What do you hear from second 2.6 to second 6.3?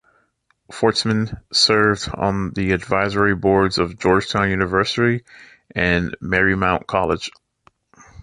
advisory boards of Georgetown University and